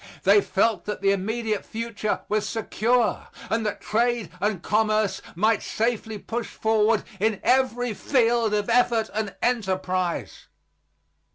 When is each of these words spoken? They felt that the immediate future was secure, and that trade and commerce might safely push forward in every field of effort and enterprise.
They 0.23 0.41
felt 0.41 0.85
that 0.85 1.01
the 1.01 1.11
immediate 1.11 1.63
future 1.63 2.21
was 2.27 2.49
secure, 2.49 3.27
and 3.51 3.63
that 3.67 3.81
trade 3.81 4.31
and 4.39 4.63
commerce 4.63 5.21
might 5.35 5.61
safely 5.61 6.17
push 6.17 6.47
forward 6.47 7.03
in 7.19 7.39
every 7.43 7.93
field 7.93 8.55
of 8.55 8.67
effort 8.67 9.11
and 9.13 9.35
enterprise. 9.43 10.47